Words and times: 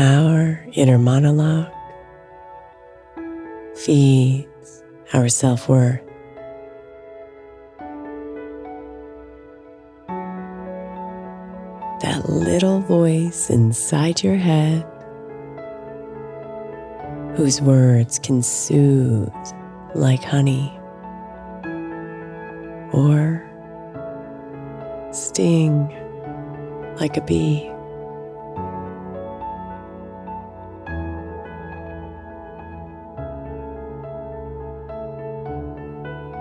Our 0.00 0.64
inner 0.72 0.98
monologue 0.98 1.70
feeds 3.76 4.82
our 5.12 5.28
self 5.28 5.68
worth. 5.68 6.00
That 12.00 12.30
little 12.30 12.80
voice 12.80 13.50
inside 13.50 14.22
your 14.22 14.36
head 14.36 14.86
whose 17.36 17.60
words 17.60 18.18
can 18.18 18.42
soothe 18.42 19.30
like 19.94 20.24
honey 20.24 20.72
or 22.94 23.46
sting 25.12 25.94
like 26.98 27.18
a 27.18 27.20
bee. 27.20 27.70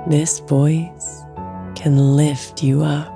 This 0.08 0.40
voice 0.40 1.24
can 1.76 2.16
lift 2.16 2.64
you 2.64 2.84
up 2.84 3.14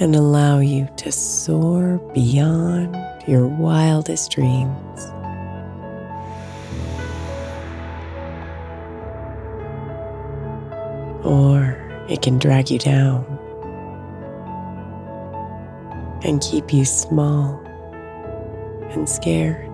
and 0.00 0.14
allow 0.14 0.58
you 0.58 0.88
to 0.96 1.10
soar 1.10 1.98
beyond 2.12 2.96
your 3.26 3.46
wildest 3.46 4.30
dreams. 4.32 5.00
Or 11.24 11.76
it 12.08 12.22
can 12.22 12.38
drag 12.38 12.70
you 12.70 12.78
down 12.78 13.24
and 16.24 16.40
keep 16.40 16.72
you 16.72 16.84
small 16.84 17.60
and 18.90 19.08
scared. 19.08 19.67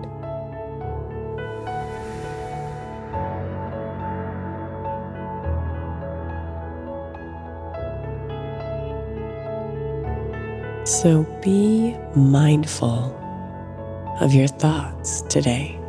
So 10.85 11.23
be 11.41 11.97
mindful 12.15 13.11
of 14.21 14.35
your 14.35 14.45
thoughts 14.45 15.23
today. 15.23 15.79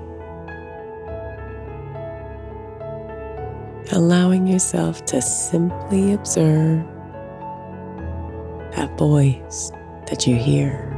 Allowing 3.93 4.47
yourself 4.47 5.05
to 5.07 5.21
simply 5.21 6.15
observe 6.15 6.83
that 8.75 8.97
voice 8.97 9.71
that 10.07 10.27
you 10.27 10.37
hear. 10.37 10.96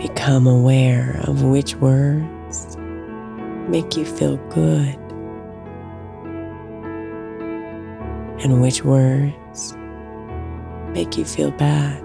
Become 0.00 0.46
aware 0.46 1.20
of 1.24 1.42
which 1.42 1.76
words 1.76 2.76
make 3.68 3.98
you 3.98 4.06
feel 4.06 4.38
good 4.48 4.96
and 8.42 8.62
which 8.62 8.82
words 8.82 9.74
make 10.94 11.18
you 11.18 11.26
feel 11.26 11.50
bad. 11.50 12.02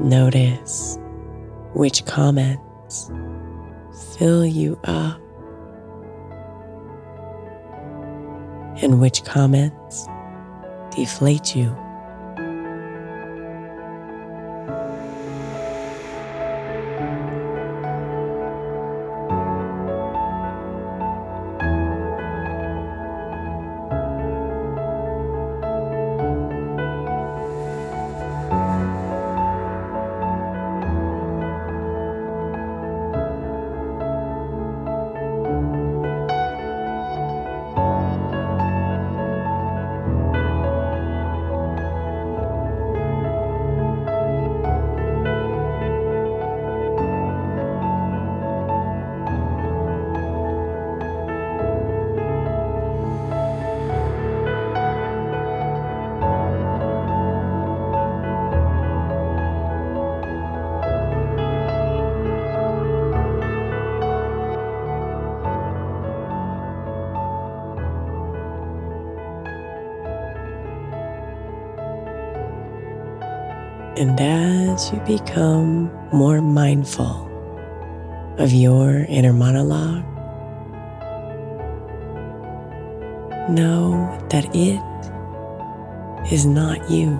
Notice 0.00 0.98
which 1.74 2.04
comments 2.04 3.12
fill 3.94 4.44
you 4.44 4.78
up 4.84 5.20
and 8.82 9.00
which 9.00 9.24
comments 9.24 10.06
deflate 10.94 11.54
you. 11.54 11.83
And 74.04 74.20
as 74.20 74.92
you 74.92 75.00
become 75.06 75.90
more 76.12 76.42
mindful 76.42 77.26
of 78.36 78.52
your 78.52 79.06
inner 79.08 79.32
monologue, 79.32 80.04
know 83.48 84.14
that 84.28 84.44
it 84.54 84.78
is 86.30 86.44
not 86.44 86.90
you. 86.90 87.18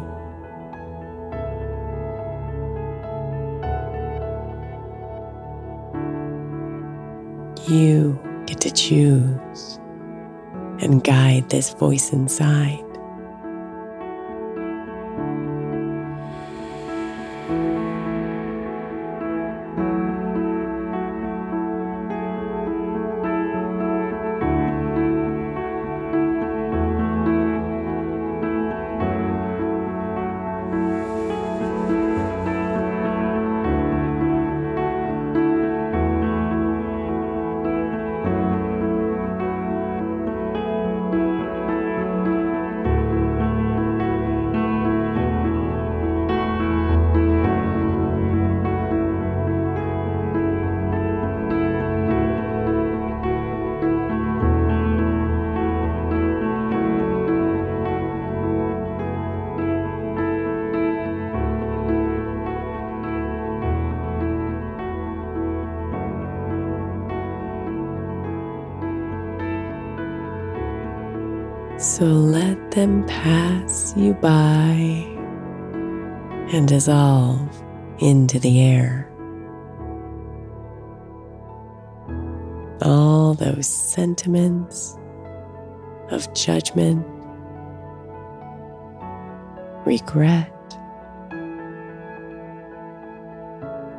You 7.66 8.20
get 8.44 8.60
to 8.60 8.70
choose 8.70 9.80
and 10.82 11.02
guide 11.02 11.48
this 11.48 11.72
voice 11.72 12.12
inside. 12.12 12.84
Them 72.74 73.06
pass 73.06 73.94
you 73.96 74.14
by 74.14 74.74
and 76.52 76.66
dissolve 76.66 77.62
into 78.00 78.40
the 78.40 78.60
air. 78.60 79.08
All 82.82 83.34
those 83.34 83.68
sentiments 83.68 84.98
of 86.10 86.32
judgment, 86.34 87.06
regret, 89.86 90.50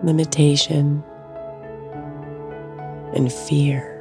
limitation, 0.03 1.01
and 3.13 3.31
fear. 3.31 3.94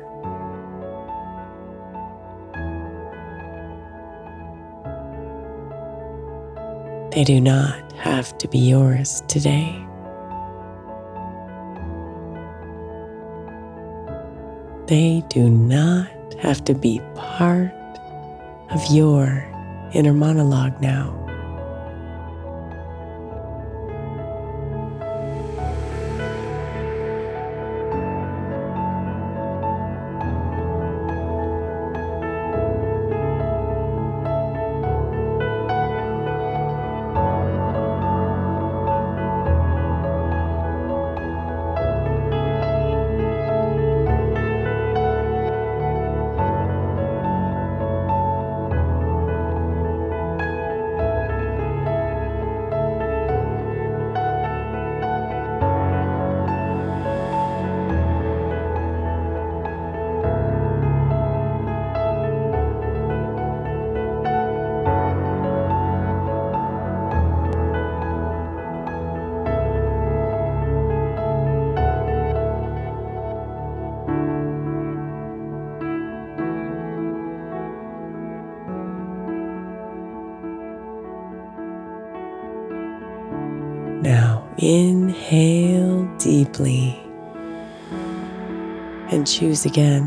They 7.15 7.23
do 7.23 7.41
not 7.41 7.93
have 7.93 8.37
to 8.39 8.49
be 8.49 8.59
yours 8.59 9.23
today. 9.29 9.71
They 14.89 15.23
do 15.29 15.49
not 15.49 16.11
have 16.41 16.65
to 16.65 16.75
be 16.75 17.01
part 17.15 17.73
of 18.71 18.85
your 18.91 19.49
inner 19.93 20.13
monologue 20.13 20.81
now. 20.81 21.24
And 89.25 89.33
choose 89.33 89.65
again. 89.65 90.07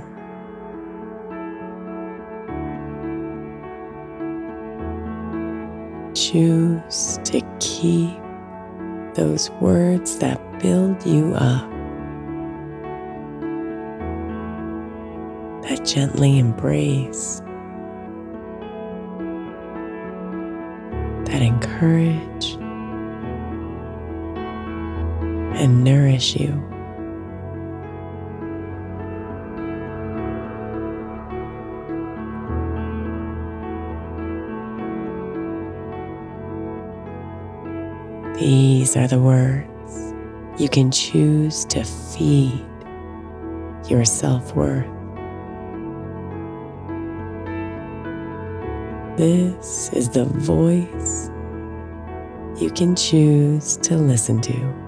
Choose 6.14 7.20
to 7.24 7.42
keep 7.60 8.16
those 9.16 9.50
words 9.60 10.20
that 10.20 10.40
build 10.60 11.04
you 11.04 11.34
up, 11.34 11.68
that 15.64 15.84
gently 15.84 16.38
embrace, 16.38 17.42
that 21.26 21.42
encourage 21.42 22.54
and 25.60 25.84
nourish 25.84 26.36
you. 26.36 26.77
These 38.39 38.96
are 38.96 39.08
the 39.08 39.20
words 39.20 40.13
you 40.62 40.70
can 40.70 40.91
choose 40.91 41.65
to 41.65 41.84
feed 41.84 42.63
your 43.89 44.06
self 44.06 44.56
worth. 44.56 44.86
This 49.17 49.89
is 49.91 50.10
the 50.10 50.25
voice 50.25 51.32
you 52.62 52.70
can 52.70 52.96
choose 52.96 53.77
to 53.77 53.98
listen 53.98 54.39
to. 54.41 54.87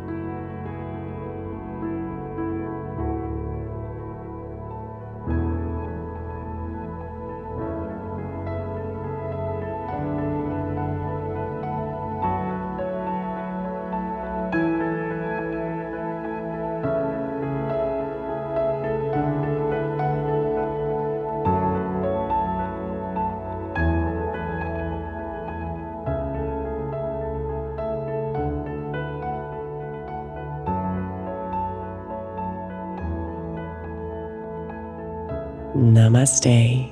Namaste, 35.76 36.90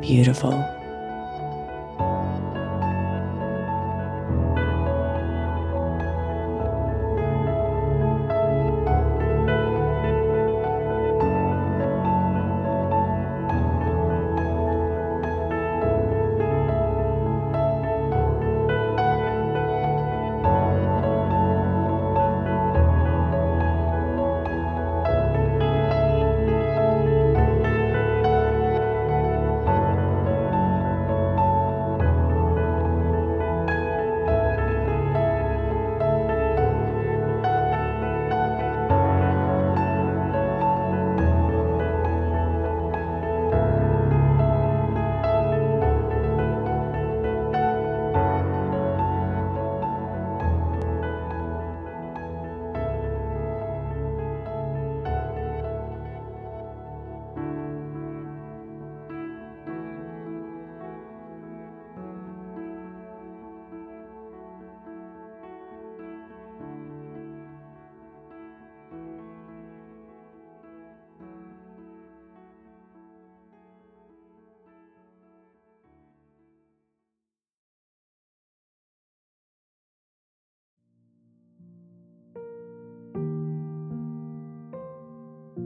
beautiful. 0.00 0.75